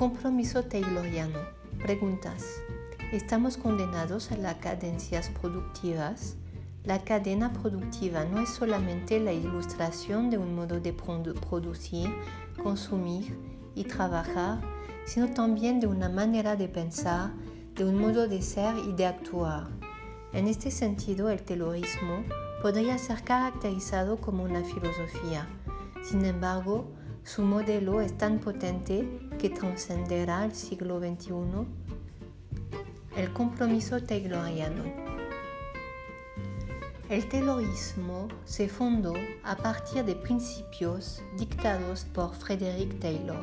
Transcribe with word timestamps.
compromiso 0.00 0.62
tayloriano. 0.62 1.40
Preguntas. 1.82 2.42
¿Estamos 3.12 3.58
condenados 3.58 4.32
a 4.32 4.38
las 4.38 4.54
cadencias 4.54 5.28
productivas? 5.28 6.36
La 6.84 7.04
cadena 7.04 7.52
productiva 7.52 8.24
no 8.24 8.40
es 8.40 8.48
solamente 8.48 9.20
la 9.20 9.34
ilustración 9.34 10.30
de 10.30 10.38
un 10.38 10.54
modo 10.54 10.80
de 10.80 10.94
producir, 10.94 12.08
consumir 12.62 13.36
y 13.74 13.84
trabajar, 13.84 14.62
sino 15.04 15.34
también 15.34 15.80
de 15.80 15.86
una 15.86 16.08
manera 16.08 16.56
de 16.56 16.68
pensar, 16.68 17.32
de 17.74 17.84
un 17.84 17.98
modo 17.98 18.26
de 18.26 18.40
ser 18.40 18.78
y 18.78 18.94
de 18.94 19.04
actuar. 19.04 19.68
En 20.32 20.48
este 20.48 20.70
sentido, 20.70 21.28
el 21.28 21.42
taylorismo 21.42 22.24
podría 22.62 22.96
ser 22.96 23.22
caracterizado 23.22 24.16
como 24.16 24.44
una 24.44 24.64
filosofía. 24.64 25.46
Sin 26.02 26.24
embargo, 26.24 26.86
su 27.22 27.42
modelo 27.42 28.00
es 28.00 28.16
tan 28.16 28.38
potente 28.38 29.06
que 29.40 29.48
trascenderá 29.48 30.44
el 30.44 30.54
siglo 30.54 31.00
XXI. 31.00 31.32
El 33.16 33.32
compromiso 33.32 33.98
tayloriano. 34.02 34.84
El 37.08 37.26
taylorismo 37.26 38.28
se 38.44 38.68
fundó 38.68 39.14
a 39.42 39.56
partir 39.56 40.04
de 40.04 40.14
principios 40.14 41.22
dictados 41.38 42.04
por 42.04 42.34
Frederick 42.34 43.00
Taylor, 43.00 43.42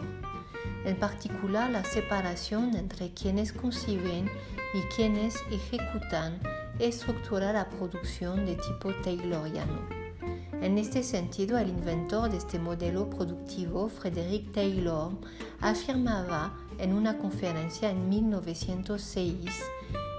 en 0.86 0.96
particular 1.00 1.72
la 1.72 1.84
separación 1.84 2.76
entre 2.76 3.12
quienes 3.14 3.52
conciben 3.52 4.30
y 4.76 4.82
quienes 4.96 5.36
ejecutan 5.50 6.40
estructuran 6.78 7.56
la 7.56 7.68
producción 7.70 8.46
de 8.46 8.56
tipo 8.56 8.94
tayloriano. 9.04 10.07
En 10.60 10.80
este 10.80 11.04
sentido, 11.04 11.60
el 11.60 11.70
inventor 11.70 12.32
de 12.32 12.38
este 12.38 12.58
modelo 12.58 13.08
productivo, 13.12 13.90
Frederick 13.90 14.52
Taylor, 14.54 15.12
afirmaba 15.62 16.58
en 16.80 16.94
una 16.94 17.20
conferencia 17.20 17.92
en 17.92 18.10
1906, 18.10 19.52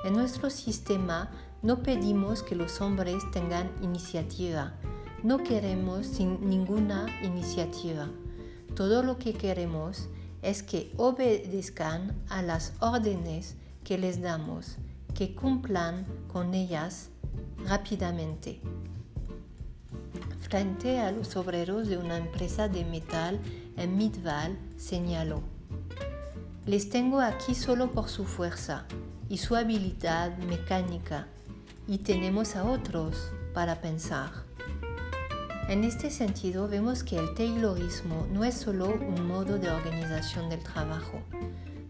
en 0.05 0.13
nuestro 0.13 0.49
sistema 0.49 1.29
no 1.63 1.83
pedimos 1.83 2.45
que 2.45 2.55
los 2.55 2.81
hombres 2.81 3.17
tengan 3.33 3.69
iniciativa, 3.83 4.75
no 5.25 5.39
queremos 5.39 6.21
ninguna 6.21 7.07
iniciativa. 7.25 8.09
Todo 8.77 9.03
lo 9.03 9.19
que 9.19 9.33
queremos 9.33 10.09
es 10.43 10.63
que 10.63 10.93
obedezcan 10.97 12.15
a 12.29 12.43
las 12.43 12.75
órdenes 12.79 13.57
que 13.83 13.99
les 13.99 14.23
damos, 14.23 14.77
que 15.15 15.35
cumplan 15.35 16.07
con 16.29 16.55
ellas 16.55 17.11
rápidamente 17.67 18.61
frente 20.41 20.99
a 21.01 21.13
los 21.13 21.37
obreros 21.37 21.89
de 21.89 21.99
una 21.99 22.17
empresa 22.17 22.69
de 22.69 22.85
metal 22.85 23.39
en 23.77 23.97
Midval, 23.97 24.59
señaló, 24.77 25.43
les 26.67 26.91
tengo 26.91 27.21
aquí 27.21 27.55
solo 27.55 27.93
por 27.93 28.09
su 28.09 28.25
fuerza 28.25 28.85
y 29.29 29.39
su 29.39 29.57
habilidad 29.57 30.37
mecánica 30.39 31.27
y 31.87 31.99
tenemos 31.99 32.57
a 32.57 32.65
otros 32.65 33.31
para 33.55 33.81
pensar. 33.81 34.31
En 35.69 35.85
este 35.85 36.11
sentido 36.11 36.69
vemos 36.69 37.03
que 37.03 37.19
el 37.19 37.35
Taylorismo 37.35 38.27
no 38.33 38.45
es 38.45 38.55
solo 38.55 38.89
un 38.89 39.27
modo 39.27 39.59
de 39.59 39.71
organización 39.71 40.49
del 40.49 40.63
trabajo, 40.63 41.21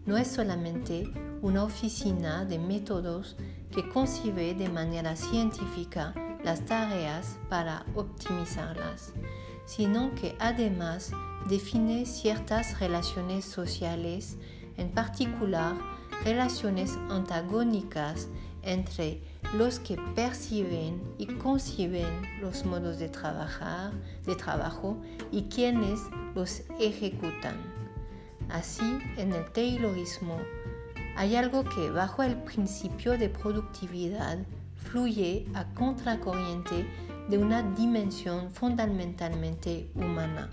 no 0.05 0.17
es 0.17 0.27
solamente 0.27 1.11
una 1.41 1.63
oficina 1.63 2.45
de 2.45 2.59
métodos 2.59 3.37
que 3.71 3.87
concibe 3.89 4.53
de 4.53 4.69
manera 4.69 5.15
científica 5.15 6.13
las 6.43 6.65
tareas 6.65 7.37
para 7.49 7.85
optimizarlas, 7.95 9.13
sino 9.65 10.13
que 10.15 10.35
además 10.39 11.11
define 11.47 12.05
ciertas 12.05 12.79
relaciones 12.79 13.45
sociales, 13.45 14.37
en 14.77 14.89
particular 14.91 15.75
relaciones 16.23 16.97
antagónicas 17.09 18.27
entre 18.63 19.21
los 19.55 19.79
que 19.79 19.97
perciben 20.15 21.01
y 21.17 21.25
conciben 21.25 22.41
los 22.41 22.65
modos 22.65 22.99
de 22.99 23.09
de 23.09 24.35
trabajo 24.35 24.97
y 25.31 25.43
quienes 25.43 25.99
los 26.35 26.61
ejecutan. 26.79 27.57
Así, 28.49 28.99
en 29.17 29.33
el 29.33 29.49
Taylorismo 29.51 30.37
hay 31.15 31.35
algo 31.35 31.63
que 31.63 31.89
bajo 31.89 32.23
el 32.23 32.35
principio 32.43 33.17
de 33.17 33.29
productividad 33.29 34.39
fluye 34.83 35.45
a 35.53 35.65
contracorriente 35.73 36.85
de 37.29 37.37
una 37.37 37.61
dimensión 37.61 38.51
fundamentalmente 38.51 39.91
humana, 39.95 40.49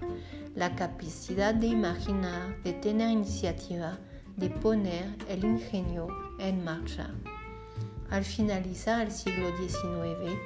la 0.55 0.75
capacidad 0.75 1.55
de 1.55 1.69
imaginar, 1.69 2.63
de 2.63 2.75
tener 2.75 3.11
iniciativa, 3.11 3.99
de 4.37 4.51
poner 4.51 5.17
el 5.29 5.45
ingenio 5.45 6.09
en 6.39 6.63
marcha. 6.63 7.11
Al 8.11 8.25
finalizar 8.25 9.07
el 9.07 9.11
siglo 9.11 9.49
XIX, 9.57 10.39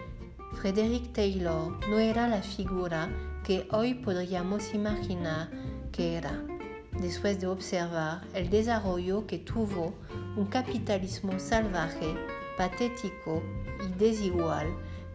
Frederick 0.55 1.13
Taylor 1.13 1.79
no 1.89 1.99
era 1.99 2.29
la 2.29 2.43
figura 2.43 3.09
que 3.45 3.67
hoy 3.73 3.95
podríamos 3.95 4.73
imaginar 4.75 5.51
que 5.93 6.17
era, 6.17 6.43
después 7.01 7.41
de 7.41 7.49
observar 7.49 8.23
el 8.35 8.51
desarrollo 8.51 9.27
que 9.27 9.39
tuvo 9.39 9.95
un 10.37 10.47
capitalismo 10.47 11.39
salvaje, 11.39 12.15
patético 12.57 13.43
y 13.85 13.99
desigual 13.99 14.69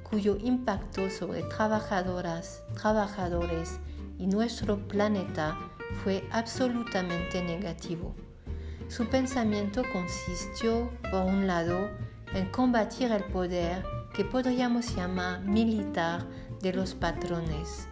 cuyo 0.03 0.37
impacto 0.37 1.09
sobre 1.09 1.43
trabajadoras, 1.43 2.63
trabajadores 2.75 3.79
y 4.17 4.27
nuestro 4.27 4.77
planeta 4.87 5.57
fue 6.03 6.23
absolutamente 6.31 7.43
negativo. 7.43 8.15
Su 8.87 9.07
pensamiento 9.07 9.83
consistió, 9.91 10.89
por 11.09 11.23
un 11.23 11.47
lado, 11.47 11.89
en 12.33 12.45
combatir 12.51 13.11
el 13.11 13.23
poder 13.25 13.83
que 14.13 14.23
podríamos 14.23 14.95
llamar 14.95 15.41
militar 15.41 16.25
de 16.61 16.73
los 16.73 16.93
patrones 16.93 17.88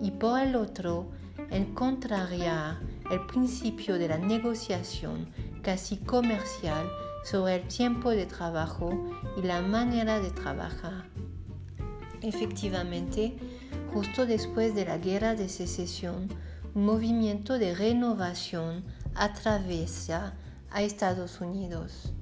y 0.00 0.10
por 0.10 0.40
el 0.40 0.56
otro, 0.56 1.10
en 1.50 1.74
contrariar 1.74 2.78
el 3.10 3.24
principio 3.26 3.98
de 3.98 4.08
la 4.08 4.18
negociación 4.18 5.28
casi 5.62 5.96
comercial 5.96 6.86
sobre 7.28 7.56
el 7.56 7.66
tiempo 7.66 8.10
de 8.10 8.24
trabajo 8.24 8.90
y 9.36 9.42
la 9.42 9.60
manera 9.60 10.20
de 10.20 10.30
trabajar. 10.30 11.06
Efectivamente, 12.22 13.36
justo 13.92 14.26
después 14.26 14.76
de 14.76 14.84
la 14.84 14.98
guerra 14.98 15.34
de 15.34 15.48
secesión, 15.48 16.28
un 16.74 16.84
movimiento 16.86 17.58
de 17.58 17.74
renovación 17.74 18.84
atraviesa 19.16 20.34
a 20.70 20.82
Estados 20.82 21.40
Unidos. 21.40 22.12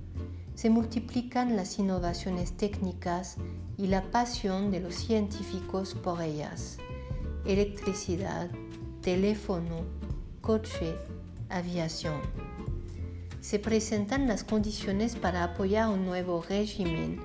Se 0.54 0.70
multiplican 0.70 1.54
las 1.54 1.78
innovaciones 1.78 2.56
técnicas 2.56 3.36
y 3.76 3.88
la 3.88 4.10
pasión 4.10 4.70
de 4.70 4.80
los 4.80 4.94
científicos 4.94 5.94
por 5.94 6.22
ellas. 6.22 6.78
Electricidad, 7.44 8.48
teléfono, 9.02 9.82
coche, 10.40 10.96
aviación 11.50 12.53
se 13.44 13.58
presentan 13.58 14.26
las 14.26 14.42
condiciones 14.42 15.16
para 15.16 15.44
apoyar 15.44 15.90
un 15.90 16.06
nuevo 16.06 16.42
régimen, 16.48 17.20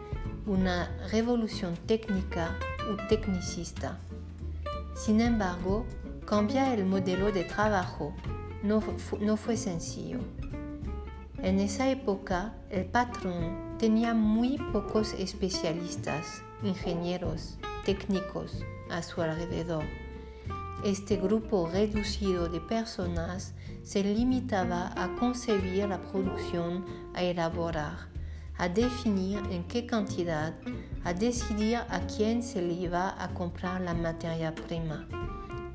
una 0.45 0.91
revolución 1.13 1.77
técnica 1.87 2.59
o 2.91 3.07
tecnicista. 3.07 3.97
Sin 4.95 5.21
embargo, 5.21 5.85
cambiar 6.25 6.77
el 6.77 6.85
modelo 6.85 7.31
de 7.31 7.45
trabajo 7.45 8.13
no, 8.63 8.83
no 9.21 9.37
fue 9.37 9.55
sencillo. 9.55 10.19
En 11.41 11.57
esa 11.61 11.89
época, 11.89 12.53
el 12.69 12.83
patrón 12.83 13.77
tenía 13.79 14.13
muy 14.13 14.57
pocos 14.73 15.13
especialistas, 15.13 16.43
ingenieros, 16.63 17.57
técnicos 17.85 18.65
a 18.89 19.03
su 19.03 19.21
alrededor. 19.21 19.85
Este 20.83 21.15
grupo 21.15 21.69
reducido 21.71 22.49
de 22.49 22.59
personas 22.59 23.53
se 23.89 24.03
limitaba 24.03 24.93
a 24.95 25.15
concebir 25.15 25.89
la 25.89 25.99
producción, 25.99 26.85
a 27.15 27.23
elaborar, 27.23 27.97
a 28.59 28.69
definir 28.69 29.39
en 29.49 29.63
qué 29.63 29.87
cantidad, 29.87 30.53
a 31.03 31.11
decidir 31.11 31.77
a 31.77 31.99
quién 32.01 32.43
se 32.43 32.61
le 32.61 32.73
iba 32.73 33.15
a 33.17 33.33
comprar 33.33 33.81
la 33.81 33.95
materia 33.95 34.53
prima. 34.53 35.07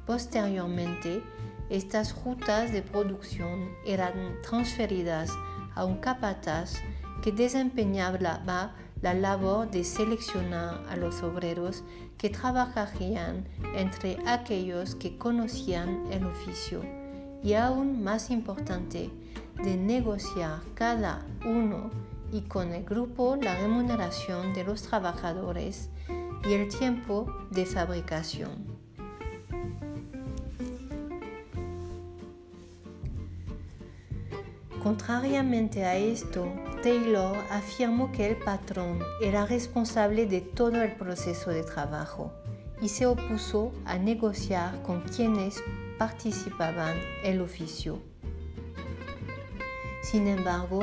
Posteriormente, 0.07 1.25
estas 1.71 2.15
rutas 2.25 2.71
de 2.71 2.83
producción 2.83 3.71
eran 3.85 4.41
transferidas 4.43 5.29
a 5.75 5.85
un 5.85 5.97
capataz 5.97 6.75
que 7.21 7.33
desempeñaba 7.33 8.73
la 9.03 9.15
labor 9.15 9.69
de 9.73 9.83
seleccionar 9.83 10.85
a 10.89 10.95
los 10.95 11.21
obreros 11.25 11.83
que 12.17 12.31
trabajarían 12.31 13.45
entre 13.75 14.19
aquellos 14.25 14.95
que 14.95 15.19
conocían 15.19 16.05
el 16.13 16.25
oficio 16.27 17.04
y 17.45 17.53
aún 17.55 18.03
más 18.03 18.31
importante, 18.31 19.11
de 19.63 19.77
negociar 19.77 20.61
cada 20.75 21.25
uno 21.45 21.91
y 22.33 22.41
con 22.41 22.73
el 22.73 22.85
grupo 22.85 23.37
la 23.37 23.55
remuneración 23.55 24.55
de 24.55 24.65
los 24.65 24.83
trabajadores 24.83 25.91
y 26.49 26.55
el 26.55 26.69
tiempo 26.69 27.27
de 27.51 27.67
fabricación. 27.67 28.75
Contrariamente 34.83 35.85
a 35.85 35.97
esto, 35.97 36.47
Taylor 36.83 37.37
afirmó 37.51 38.11
que 38.11 38.27
el 38.27 38.37
patrón 38.37 38.99
era 39.23 39.47
responsable 39.47 40.27
de 40.27 40.41
todo 40.41 40.83
el 40.83 40.93
proceso 40.97 41.51
de 41.51 41.63
trabajo 41.63 42.33
y 42.83 42.89
se 42.89 43.07
opuso 43.07 43.73
a 43.87 43.97
negociar 43.97 44.83
con 44.83 45.01
quienes 45.03 45.63
participaban 45.99 46.97
el 47.23 47.41
oficio. 47.41 47.99
Sin 50.03 50.29
embargo, 50.29 50.81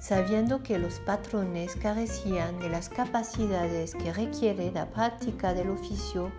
sabiendo 0.00 0.62
que 0.62 0.78
los 0.78 0.98
patrones 1.00 1.76
carecían 1.76 2.58
de 2.58 2.68
las 2.68 2.88
capacidades 2.88 3.94
que 3.94 4.12
requiere 4.12 4.70
la 4.72 4.90
práctica 4.90 5.54
del 5.54 5.70
oficio, 5.70 6.30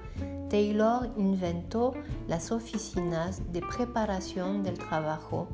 Taylor 0.50 1.10
inventó 1.18 1.94
las 2.28 2.52
oficinas 2.52 3.42
de 3.52 3.62
preparación 3.62 4.64
del 4.64 4.78
trabajo 4.78 5.48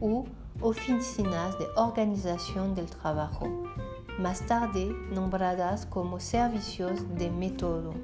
u 0.00 0.24
oficinas 0.60 1.58
de 1.58 1.66
organización 1.76 2.74
del 2.74 2.86
trabajo, 2.86 3.48
más 4.18 4.44
tarde 4.46 4.94
nombradas 5.12 5.86
como 5.86 6.18
servicios 6.18 7.00
de 7.16 7.30
método. 7.30 7.94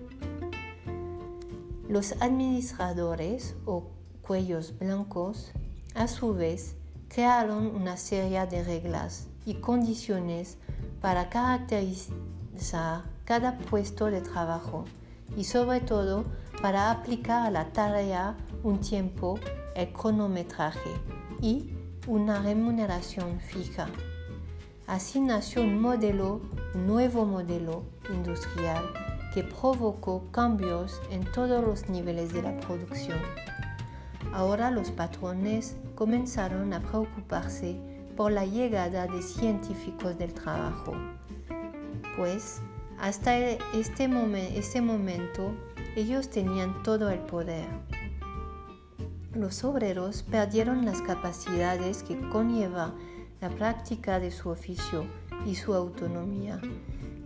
Los 1.89 2.13
administradores 2.21 3.57
o 3.65 3.98
cuellos 4.29 4.79
blancos, 4.79 5.53
a 5.95 6.07
su 6.07 6.35
vez, 6.35 6.77
crearon 7.09 7.75
una 7.75 7.97
serie 7.97 8.45
de 8.45 8.63
reglas 8.63 9.27
y 9.47 9.55
condiciones 9.55 10.59
para 11.01 11.31
caracterizar 11.31 13.05
cada 13.25 13.57
puesto 13.57 14.05
de 14.11 14.21
trabajo 14.21 14.85
y 15.35 15.45
sobre 15.45 15.81
todo 15.81 16.27
para 16.61 16.91
aplicar 16.91 17.47
a 17.47 17.51
la 17.51 17.73
tarea 17.73 18.37
un 18.63 18.81
tiempo, 18.81 19.41
el 19.75 19.91
cronometraje 19.95 20.91
y 21.41 21.73
una 22.07 22.43
remuneración 22.43 23.41
fija. 23.41 23.87
Así 24.87 25.21
nació 25.21 25.63
un 25.63 25.81
modelo, 25.81 26.43
un 26.75 26.87
nuevo 26.87 27.25
modelo 27.25 27.85
industrial 28.13 28.85
que 29.33 29.43
provocó 29.43 30.31
cambios 30.33 31.01
en 31.11 31.25
todos 31.33 31.65
los 31.65 31.89
niveles 31.89 32.35
de 32.35 32.43
la 32.43 32.61
producción. 32.61 33.19
Ahora 34.33 34.71
los 34.71 34.91
patrones 34.91 35.77
comenzaron 35.95 36.73
a 36.73 36.81
preocuparse 36.81 37.77
por 38.17 38.31
la 38.31 38.45
llegada 38.45 39.07
de 39.07 39.23
científicos 39.23 40.19
del 40.19 40.35
trabajo, 40.35 40.93
pues 42.17 42.61
hasta 42.99 43.39
este, 43.39 44.09
este 44.55 44.81
momento 44.81 45.55
ellos 45.97 46.29
tenían 46.29 46.83
todo 46.83 47.11
el 47.11 47.21
poder. 47.21 47.67
Los 49.35 49.65
obreros 49.65 50.23
perdieron 50.25 50.85
las 50.85 51.01
capacidades 51.01 52.03
que 52.03 52.21
conlleva 52.29 52.93
la 53.41 53.49
práctica 53.51 54.21
de 54.21 54.31
su 54.31 54.51
oficio 54.51 55.07
y 55.47 55.55
su 55.55 55.75
autonomía, 55.75 56.61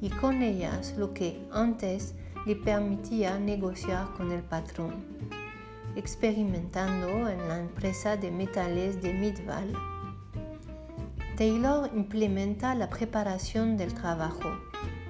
y 0.01 0.11
con 0.11 0.43
ellas 0.43 0.95
lo 0.97 1.15
que 1.15 1.49
antes 1.53 2.15
le 2.47 2.55
permitía 2.55 3.39
negociar 3.39 4.13
con 4.15 4.31
el 4.31 4.43
patrón 4.43 5.05
experimentando 5.97 7.29
en 7.29 7.49
la 7.49 7.59
empresa 7.59 8.17
de 8.17 8.31
metales 8.31 9.01
de 9.03 9.13
Midval. 9.13 9.73
Taylor 11.37 11.91
implementa 11.95 12.75
la 12.75 12.89
preparación 12.89 13.77
del 13.77 13.93
trabajo, 13.95 14.51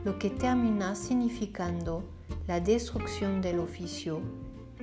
lo 0.04 0.18
que 0.18 0.30
termina 0.30 0.94
significando 0.94 2.04
la 2.46 2.60
destrucción 2.60 3.40
del 3.40 3.60
oficio, 3.60 4.20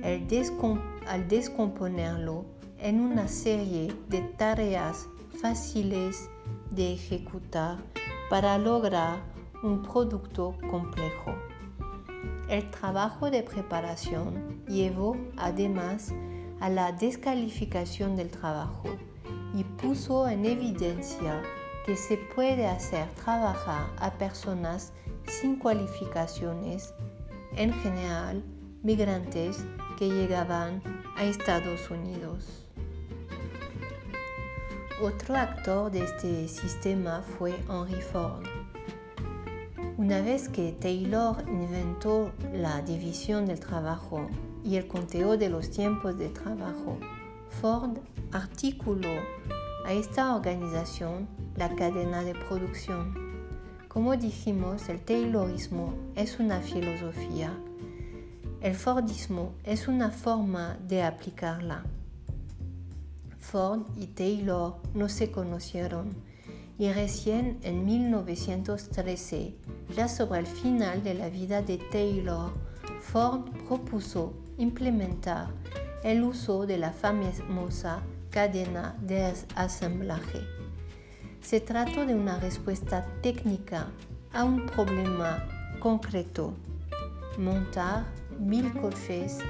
al 0.02 1.28
descomponerlo 1.28 2.44
en 2.78 3.00
una 3.00 3.28
serie 3.28 3.94
de 4.08 4.20
tareas 4.20 5.08
fáciles 5.40 6.30
de 6.70 6.94
ejecutar 6.94 7.78
para 8.30 8.56
lograr 8.58 9.18
un 9.62 9.82
producto 9.82 10.56
complejo. 10.70 11.49
El 12.50 12.68
trabajo 12.72 13.30
de 13.30 13.44
preparación 13.44 14.64
llevó 14.66 15.16
además 15.36 16.12
a 16.58 16.68
la 16.68 16.90
descalificación 16.90 18.16
del 18.16 18.28
trabajo 18.28 18.88
y 19.54 19.62
puso 19.62 20.28
en 20.28 20.44
evidencia 20.44 21.44
que 21.86 21.94
se 21.94 22.16
puede 22.16 22.66
hacer 22.66 23.08
trabajar 23.10 23.86
a 24.00 24.10
personas 24.14 24.92
sin 25.28 25.60
cualificaciones, 25.60 26.92
en 27.54 27.72
general 27.72 28.42
migrantes 28.82 29.64
que 29.96 30.08
llegaban 30.08 30.82
a 31.16 31.22
Estados 31.22 31.88
Unidos. 31.88 32.66
Otro 35.00 35.36
actor 35.36 35.92
de 35.92 36.02
este 36.02 36.48
sistema 36.48 37.22
fue 37.22 37.54
Henry 37.68 38.02
Ford 38.02 38.59
una 40.00 40.22
vez 40.22 40.48
que 40.48 40.72
Taylor 40.72 41.44
inventó 41.46 42.32
la 42.54 42.80
división 42.80 43.44
del 43.44 43.60
trabajo 43.60 44.26
y 44.64 44.76
el 44.76 44.86
conteo 44.86 45.36
de 45.36 45.50
los 45.50 45.70
tiempos 45.70 46.16
de 46.16 46.30
trabajo, 46.30 46.96
Ford 47.60 47.98
articuló 48.32 49.10
a 49.84 49.92
esta 49.92 50.34
organización 50.34 51.28
la 51.54 51.76
cadena 51.76 52.22
de 52.22 52.34
producción. 52.34 53.12
Como 53.88 54.16
dijimos, 54.16 54.88
el 54.88 55.02
Taylorismo 55.02 55.92
es 56.16 56.38
una 56.38 56.62
filosofía. 56.62 57.52
El 58.62 58.76
Fordismo 58.76 59.52
es 59.64 59.86
una 59.86 60.10
forma 60.10 60.78
de 60.88 61.02
aplicarla. 61.02 61.84
Ford 63.38 63.82
y 63.98 64.06
Taylor 64.06 64.76
no 64.94 65.10
se 65.10 65.30
conocieron 65.30 66.29
y 66.80 66.90
recién 66.94 67.58
en 67.62 67.84
1913, 67.84 69.54
ya 69.94 70.08
sobre 70.08 70.40
el 70.40 70.46
final 70.46 71.04
de 71.04 71.12
la 71.12 71.28
vida 71.28 71.60
de 71.60 71.76
Taylor, 71.76 72.52
Ford 73.02 73.42
propuso 73.68 74.32
implementar 74.56 75.48
el 76.02 76.22
uso 76.22 76.64
de 76.64 76.78
la 76.78 76.90
famosa 76.90 78.00
cadena 78.30 78.96
de 79.02 79.30
asemblaje. 79.56 80.40
Se 81.42 81.60
trató 81.60 82.06
de 82.06 82.14
una 82.14 82.40
respuesta 82.40 83.06
técnica 83.20 83.88
a 84.32 84.44
un 84.44 84.64
problema 84.64 85.46
concreto, 85.80 86.54
montar 87.36 88.06
mil 88.38 88.72
coches 88.72 89.40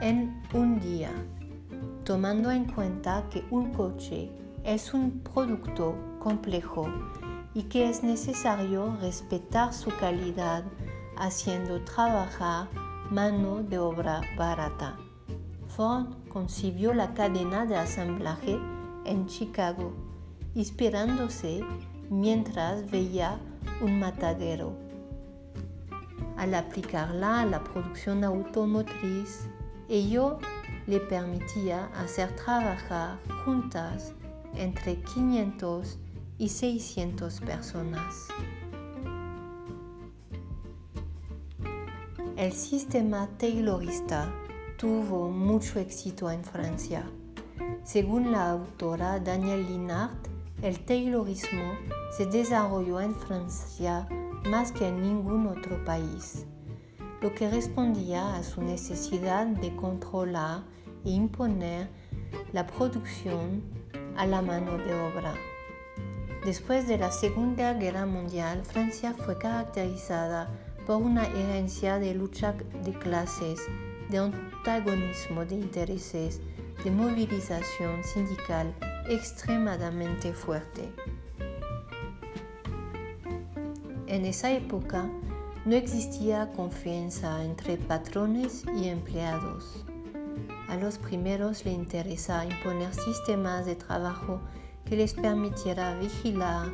en 0.00 0.42
un 0.54 0.80
día, 0.80 1.12
tomando 2.04 2.50
en 2.50 2.64
cuenta 2.64 3.26
que 3.30 3.44
un 3.50 3.70
coche 3.74 4.30
es 4.64 4.92
un 4.92 5.20
producto 5.20 5.94
complejo 6.18 6.86
y 7.54 7.64
que 7.64 7.88
es 7.88 8.02
necesario 8.02 8.96
respetar 9.00 9.72
su 9.72 9.90
calidad 9.96 10.64
haciendo 11.16 11.82
trabajar 11.84 12.68
mano 13.10 13.62
de 13.62 13.78
obra 13.78 14.20
barata. 14.36 14.96
Ford 15.68 16.06
concibió 16.28 16.94
la 16.94 17.14
cadena 17.14 17.64
de 17.64 17.76
asamblaje 17.76 18.58
en 19.04 19.26
Chicago, 19.26 19.92
inspirándose 20.54 21.64
mientras 22.10 22.90
veía 22.90 23.38
un 23.80 23.98
matadero. 23.98 24.74
Al 26.36 26.54
aplicarla 26.54 27.40
a 27.40 27.46
la 27.46 27.62
producción 27.62 28.24
automotriz, 28.24 29.48
ello 29.88 30.38
le 30.86 31.00
permitía 31.00 31.86
hacer 31.96 32.34
trabajar 32.36 33.18
juntas 33.44 34.14
entre 34.54 35.00
500 35.02 35.98
y 36.38 36.48
600 36.48 37.40
personas. 37.40 38.28
El 42.36 42.52
sistema 42.52 43.28
taylorista 43.36 44.32
tuvo 44.78 45.28
mucho 45.28 45.78
éxito 45.78 46.30
en 46.30 46.42
Francia. 46.42 47.04
Según 47.84 48.32
la 48.32 48.50
autora 48.50 49.20
Danielle 49.20 49.68
Linhart, 49.68 50.28
el 50.62 50.80
taylorismo 50.80 51.74
se 52.16 52.24
desarrolló 52.24 53.00
en 53.00 53.14
Francia 53.14 54.08
más 54.48 54.72
que 54.72 54.88
en 54.88 55.02
ningún 55.02 55.46
otro 55.46 55.84
país, 55.84 56.46
lo 57.20 57.34
que 57.34 57.50
respondía 57.50 58.36
a 58.36 58.42
su 58.42 58.62
necesidad 58.62 59.46
de 59.46 59.76
controlar 59.76 60.62
e 61.04 61.10
imponer 61.10 61.90
la 62.52 62.66
producción 62.66 63.62
a 64.16 64.26
la 64.26 64.42
mano 64.42 64.78
de 64.78 64.94
obra. 64.94 65.34
Después 66.44 66.88
de 66.88 66.98
la 66.98 67.12
Segunda 67.12 67.74
Guerra 67.74 68.06
Mundial, 68.06 68.62
Francia 68.64 69.14
fue 69.14 69.36
caracterizada 69.36 70.48
por 70.86 70.96
una 70.96 71.26
herencia 71.26 71.98
de 71.98 72.14
lucha 72.14 72.54
de 72.82 72.92
clases, 72.92 73.60
de 74.08 74.18
antagonismo 74.18 75.44
de 75.44 75.56
intereses, 75.56 76.40
de 76.82 76.90
movilización 76.90 78.02
sindical 78.04 78.74
extremadamente 79.08 80.32
fuerte. 80.32 80.88
En 84.06 84.24
esa 84.24 84.50
época 84.50 85.08
no 85.64 85.76
existía 85.76 86.50
confianza 86.52 87.44
entre 87.44 87.76
patrones 87.76 88.64
y 88.76 88.88
empleados. 88.88 89.84
A 90.70 90.76
los 90.76 90.98
primeros 90.98 91.64
les 91.64 91.74
interesa 91.74 92.46
imponer 92.46 92.94
sistemas 92.94 93.66
de 93.66 93.74
trabajo 93.74 94.40
que 94.84 94.94
les 94.94 95.14
permitiera 95.14 95.98
vigilar 95.98 96.68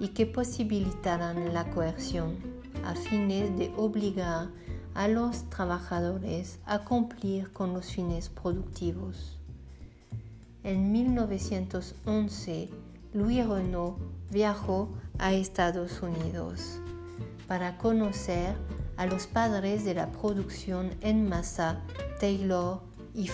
y 0.00 0.08
que 0.08 0.26
posibilitaran 0.26 1.54
la 1.54 1.70
coerción 1.70 2.38
a 2.84 2.96
fines 2.96 3.56
de 3.56 3.72
obligar 3.76 4.48
a 4.94 5.06
los 5.06 5.48
trabajadores 5.48 6.58
a 6.66 6.80
cumplir 6.80 7.52
con 7.52 7.72
los 7.72 7.86
fines 7.86 8.30
productivos. 8.30 9.38
En 10.64 10.90
1911, 10.90 12.68
Louis 13.14 13.46
Renault 13.46 13.96
viajó 14.32 14.88
a 15.18 15.32
Estados 15.32 16.02
Unidos 16.02 16.80
para 17.46 17.78
conocer 17.78 18.56
a 18.96 19.06
los 19.06 19.28
padres 19.28 19.84
de 19.84 19.94
la 19.94 20.10
producción 20.10 20.90
en 21.00 21.28
masa 21.28 21.80
Taylor 22.18 22.80
y 23.16 23.26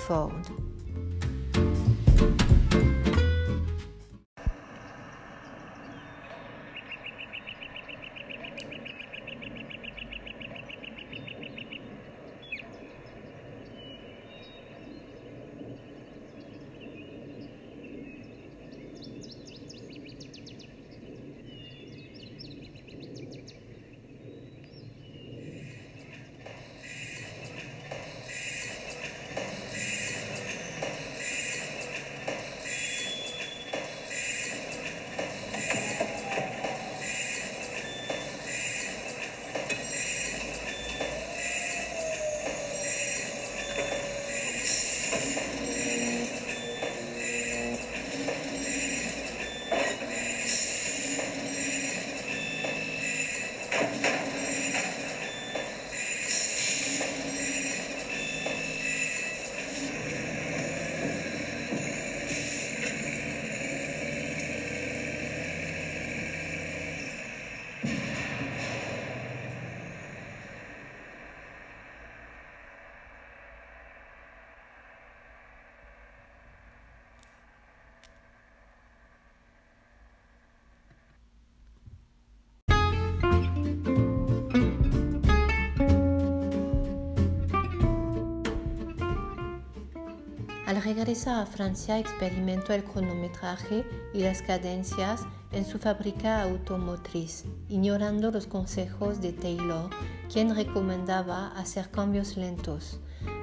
Al 90.82 90.96
regresar 90.96 91.40
a 91.40 91.46
Francia 91.46 92.00
experimentó 92.00 92.72
el 92.72 92.82
cronometraje 92.82 93.86
y 94.12 94.22
las 94.22 94.42
cadencias 94.42 95.20
en 95.52 95.64
su 95.64 95.78
fábrica 95.78 96.42
automotriz, 96.42 97.44
ignorando 97.68 98.32
los 98.32 98.48
consejos 98.48 99.20
de 99.20 99.32
Taylor, 99.32 99.90
quien 100.32 100.52
recomendaba 100.52 101.52
hacer 101.56 101.88
cambios 101.92 102.36
lentos 102.36 102.98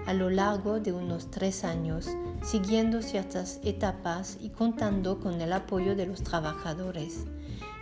a 0.05 0.13
lo 0.13 0.29
largo 0.29 0.81
de 0.81 0.91
unos 0.91 1.31
tres 1.31 1.63
años, 1.63 2.10
siguiendo 2.43 3.01
ciertas 3.01 3.62
etapas 3.63 4.38
y 4.41 4.50
contando 4.50 5.22
con 5.22 5.39
el 5.39 5.53
apoyo 5.53 5.96
de 5.96 6.08
los 6.08 6.24
trabajadores. 6.24 7.24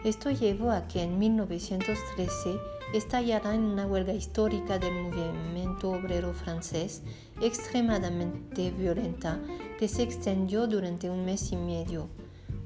Esto 0.08 0.32
llevó 0.32 0.72
a 0.72 0.88
que 0.88 1.04
en 1.04 1.20
1913 1.20 2.58
estallará 2.94 3.54
en 3.54 3.66
una 3.66 3.86
huelga 3.86 4.14
histórica 4.14 4.80
del 4.80 4.94
movimiento 4.94 5.90
obrero 5.92 6.32
francés 6.32 7.02
extremadamente 7.42 8.72
violenta 8.72 9.38
que 9.78 9.90
se 9.90 10.04
extendió 10.04 10.66
durante 10.66 11.10
un 11.10 11.26
mes 11.26 11.52
y 11.52 11.58
medio. 11.58 12.08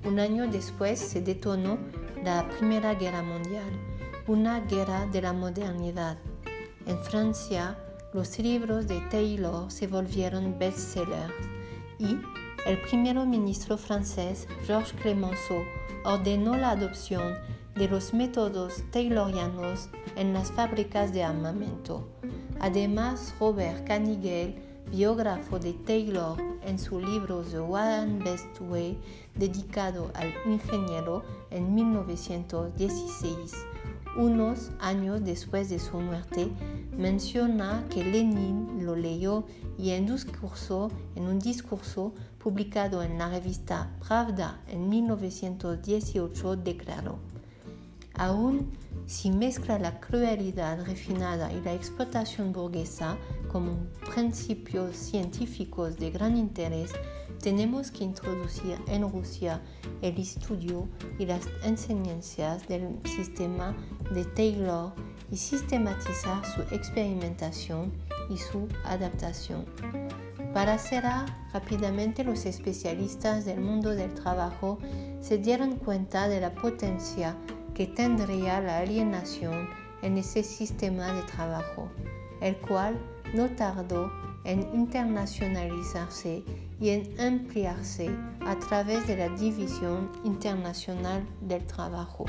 Un 0.05 0.19
año 0.19 0.48
después 0.51 1.00
se 1.00 1.24
detonó 1.24 1.79
la 2.24 2.48
Primera 2.48 2.93
Guerra 2.93 3.24
Mundial, 3.24 3.71
una 4.27 4.60
guerra 4.60 5.07
de 5.07 5.24
la 5.24 5.33
modernidad. 5.33 6.19
En 6.86 7.00
Francia, 7.00 7.75
los 8.13 8.38
libros 8.38 8.88
de 8.88 9.00
Taylor 9.10 9.71
se 9.71 9.88
volvieron 9.88 10.60
bestsellers 10.60 11.33
y 11.98 12.17
el 12.65 12.77
primer 12.82 13.15
ministro 13.25 13.77
francés 13.77 14.48
Georges 14.65 14.94
Clemenceau 15.01 15.63
ordenó 16.03 16.56
la 16.56 16.72
adopción 16.72 17.36
de 17.75 17.88
los 17.88 18.13
métodos 18.13 18.84
taylorianos 18.91 19.89
en 20.15 20.34
las 20.34 20.51
fábricas 20.51 21.13
de 21.13 21.24
armamento. 21.24 22.08
Además, 22.60 23.34
Robert 23.39 23.88
Carnegie, 23.88 24.56
biógrafo 24.91 25.58
de 25.58 25.74
Taylor, 25.74 26.38
en 26.63 26.77
su 26.77 27.00
libro 27.00 27.41
The 27.41 27.60
One 27.60 28.24
Best 28.24 28.60
Way, 28.62 29.00
dedicado 29.36 30.12
al 30.13 30.32
ingeniero 30.46 31.24
en 31.50 31.74
1916, 31.74 33.53
unos 34.18 34.72
años 34.80 35.24
después 35.24 35.70
de 35.70 35.80
su 35.80 36.00
muerte, 36.00 36.51
menciona 36.98 37.86
que 37.89 38.03
Lenin 38.03 38.86
lo 38.86 38.96
leyó 38.96 39.46
y 39.77 39.91
en, 39.91 40.08
en 41.15 41.24
un 41.24 41.39
discurso 41.39 42.13
publicado 42.41 43.03
en 43.03 43.19
la 43.19 43.29
revista 43.29 43.91
Pravda 44.07 44.62
en 44.67 44.89
1918 44.89 46.55
declaró, 46.55 47.19
aún 48.15 48.71
si 49.05 49.29
mezcla 49.29 49.77
la 49.77 50.00
crueldad 50.00 50.83
refinada 50.86 51.53
y 51.53 51.62
la 51.62 51.74
explotación 51.74 52.51
burguesa 52.51 53.17
como 53.51 53.77
principios 54.13 54.95
científicos 54.95 55.98
de 55.98 56.10
gran 56.10 56.36
interés, 56.36 56.91
tenemos 57.41 57.91
que 57.91 58.05
introducir 58.05 58.77
en 58.88 59.10
Rusia 59.10 59.62
el 60.01 60.17
estudio 60.17 60.88
y 61.19 61.25
las 61.25 61.48
enseñanzas 61.63 62.67
del 62.67 63.00
sistema 63.03 63.75
de 64.13 64.25
Taylor 64.25 64.93
y 65.31 65.38
sistematizar 65.38 66.43
su 66.45 66.62
experimentación 66.74 67.91
y 68.29 68.38
su 68.38 68.67
adaptación. 68.86 69.65
Para 70.53 70.77
rápidamente 71.53 72.24
los 72.24 72.45
especialistas 72.45 73.45
del 73.45 73.62
mundo 73.62 73.91
del 73.91 74.13
trabajo 74.13 74.79
se 75.21 75.38
dieron 75.38 75.77
cuenta 75.77 76.27
de 76.27 76.41
la 76.41 76.53
potencia 76.53 77.36
que 77.74 77.88
tendría 77.88 78.60
la 78.62 78.79
alienación 78.79 79.69
en 80.01 80.17
ese 80.17 80.43
sistema 80.43 81.13
de 81.13 81.21
trabajo, 81.24 81.89
el 82.41 82.57
cual 82.57 83.00
no 83.33 83.50
tardó 83.50 84.12
en 84.43 84.62
internacionalizarse 84.74 86.43
y 86.79 86.89
en 86.89 87.19
ampliarse 87.19 88.10
a 88.45 88.57
través 88.57 89.07
de 89.07 89.17
la 89.17 89.29
División 89.29 90.12
Internacional 90.24 91.25
del 91.41 91.65
Trabajo, 91.65 92.25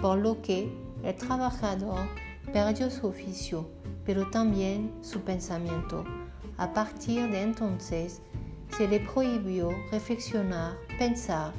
por 0.00 0.18
lo 0.18 0.40
que 0.40 0.72
el 1.04 1.14
trabajador 1.14 2.08
perdió 2.52 2.90
su 2.90 3.06
oficio, 3.06 3.68
pero 4.04 4.30
también 4.30 4.92
su 5.02 5.20
pensamiento. 5.20 6.04
A 6.62 6.72
partir 6.72 7.28
de 7.28 7.42
entonces, 7.42 8.22
se 8.68 8.86
le 8.86 9.00
prohibió 9.00 9.70
reflexionar, 9.90 10.76
pensar, 10.96 11.52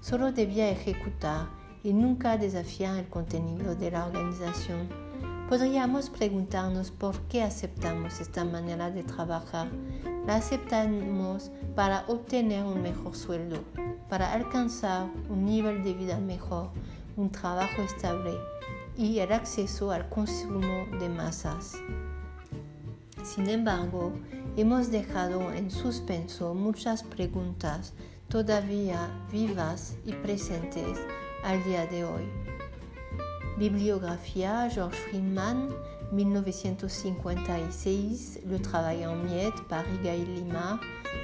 solo 0.00 0.32
debía 0.32 0.68
ejecutar 0.68 1.46
y 1.84 1.92
nunca 1.92 2.36
desafiar 2.36 2.98
el 2.98 3.08
contenido 3.08 3.76
de 3.76 3.92
la 3.92 4.06
organización. 4.06 4.88
Podríamos 5.48 6.10
preguntarnos 6.10 6.90
por 6.90 7.16
qué 7.28 7.44
aceptamos 7.44 8.20
esta 8.20 8.44
manera 8.44 8.90
de 8.90 9.04
trabajar. 9.04 9.68
La 10.26 10.34
aceptamos 10.34 11.52
para 11.76 12.04
obtener 12.08 12.64
un 12.64 12.82
mejor 12.82 13.14
sueldo, 13.14 13.62
para 14.08 14.32
alcanzar 14.32 15.06
un 15.28 15.44
nivel 15.44 15.84
de 15.84 15.94
vida 15.94 16.18
mejor, 16.18 16.70
un 17.16 17.30
trabajo 17.30 17.82
estable 17.82 18.32
y 18.96 19.20
el 19.20 19.32
acceso 19.32 19.92
al 19.92 20.08
consumo 20.08 20.86
de 20.98 21.08
masas. 21.08 21.76
Sin 23.22 23.48
embargo, 23.48 24.12
hemos 24.56 24.90
dejado 24.90 25.52
en 25.52 25.70
suspenso 25.70 26.54
muchas 26.54 27.02
preguntas 27.02 27.92
todavía 28.28 29.10
vivas 29.30 29.96
y 30.04 30.12
presentes 30.12 30.98
al 31.44 31.62
día 31.64 31.86
de 31.86 32.04
hoy. 32.04 32.24
Bibliografía 33.58 34.70
George 34.72 34.96
Friedman, 34.96 35.68
1956, 36.12 38.40
Le 38.46 38.58
travail 38.58 39.02
en 39.02 39.26
miettes, 39.26 39.60
Paris 39.68 40.00
Gaël 40.02 40.34
Lima, 40.34 40.80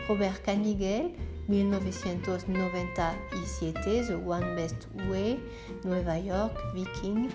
Robert 0.09 0.43
Canigel, 0.45 1.15
1997, 1.49 4.07
The 4.07 4.17
One 4.17 4.55
Best 4.55 4.87
Way, 5.09 5.41
Nueva 5.85 6.19
York, 6.19 6.53
Viking. 6.75 7.31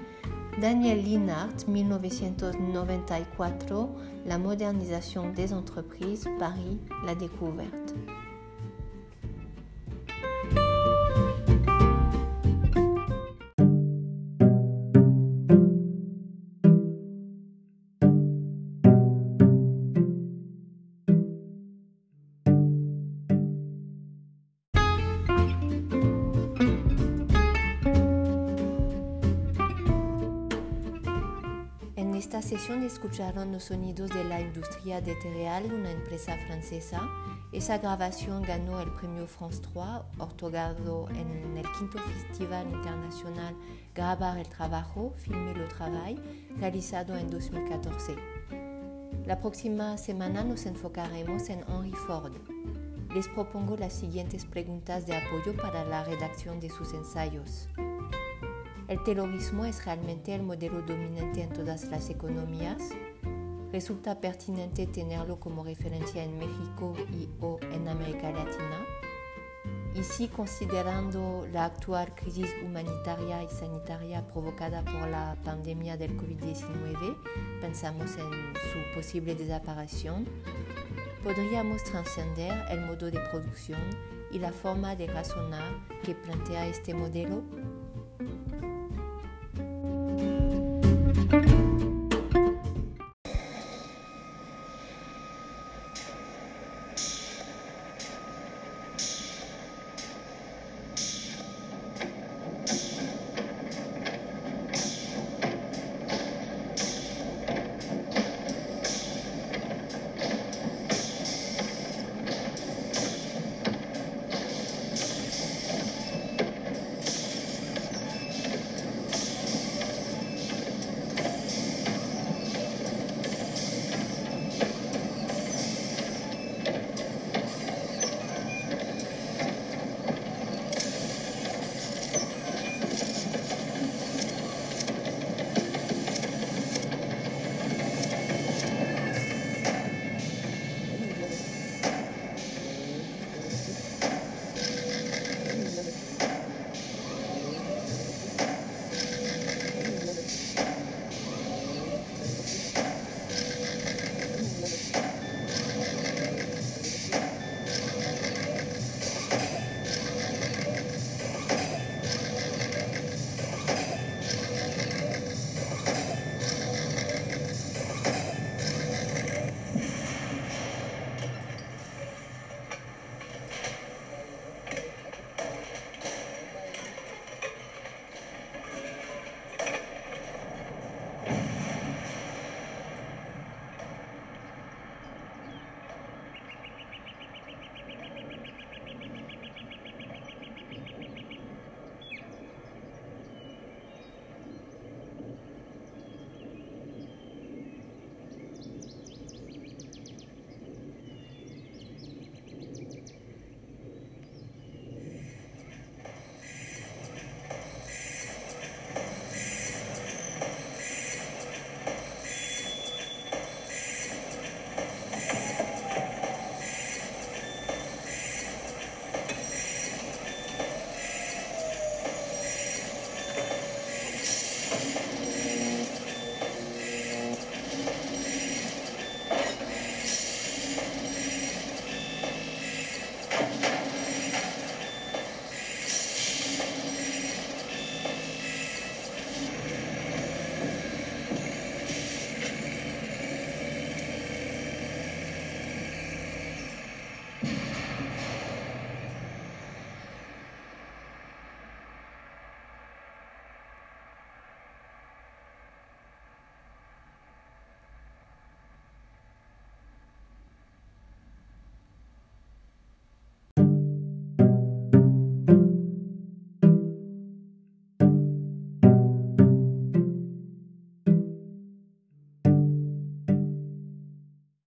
Daniel 0.59 1.01
Linhart, 1.01 1.65
1994, 1.67 3.89
La 4.25 4.37
modernisation 4.37 5.31
des 5.31 5.53
entreprises, 5.53 6.27
Paris, 6.39 6.77
La 7.05 7.15
découverte. 7.15 7.95
Sesión 32.51 32.83
escucharon 32.83 33.53
los 33.53 33.63
sonidos 33.63 34.09
de 34.09 34.25
la 34.25 34.41
industria 34.41 34.99
de 34.99 35.15
Tereal, 35.15 35.71
una 35.73 35.89
empresa 35.89 36.37
francesa. 36.47 36.99
Esa 37.53 37.77
grabación 37.77 38.41
ganó 38.41 38.81
el 38.81 38.91
premio 38.91 39.25
France 39.25 39.61
3, 39.61 39.73
otorgado 40.19 41.07
en 41.11 41.55
el 41.55 41.65
quinto 41.79 41.97
Festival 41.97 42.67
Internacional 42.69 43.55
Grabar 43.95 44.37
el 44.37 44.49
Trabajo, 44.49 45.13
Filmer 45.15 45.55
le 45.55 45.67
Travail, 45.67 46.21
realizado 46.59 47.15
en 47.15 47.29
2014. 47.29 48.17
La 49.25 49.39
próxima 49.39 49.97
semana 49.97 50.43
nos 50.43 50.65
enfocaremos 50.65 51.47
en 51.47 51.63
Henry 51.69 51.93
Ford. 51.93 52.33
Les 53.15 53.29
propongo 53.29 53.77
las 53.77 53.93
siguientes 53.93 54.43
preguntas 54.43 55.07
de 55.07 55.15
apoyo 55.15 55.55
para 55.55 55.85
la 55.85 56.03
redacción 56.03 56.59
de 56.59 56.69
sus 56.69 56.93
ensayos. 56.93 57.69
¿El 58.91 59.01
terrorismo 59.05 59.63
es 59.63 59.85
realmente 59.85 60.35
el 60.35 60.43
modelo 60.43 60.81
dominante 60.81 61.41
en 61.43 61.49
todas 61.53 61.85
las 61.85 62.09
economías? 62.09 62.89
¿Resulta 63.71 64.19
pertinente 64.19 64.85
tenerlo 64.85 65.39
como 65.39 65.63
referencia 65.63 66.21
en 66.21 66.37
México 66.37 66.93
y 67.09 67.29
o 67.39 67.57
en 67.71 67.87
América 67.87 68.31
Latina? 68.31 68.85
Y 69.95 70.03
si 70.03 70.27
considerando 70.27 71.47
la 71.53 71.63
actual 71.63 72.13
crisis 72.15 72.53
humanitaria 72.65 73.41
y 73.41 73.47
sanitaria 73.47 74.27
provocada 74.27 74.83
por 74.83 75.07
la 75.07 75.37
pandemia 75.41 75.95
del 75.95 76.17
COVID-19, 76.17 77.15
pensamos 77.61 78.17
en 78.17 78.29
su 78.29 78.93
posible 78.93 79.35
desaparición, 79.35 80.27
podríamos 81.23 81.81
trascender 81.85 82.61
el 82.69 82.81
modo 82.81 83.09
de 83.09 83.21
producción 83.31 83.79
y 84.31 84.39
la 84.39 84.51
forma 84.51 84.97
de 84.97 85.07
razonar 85.07 85.79
que 86.03 86.13
plantea 86.13 86.67
este 86.67 86.93
modelo 86.93 87.41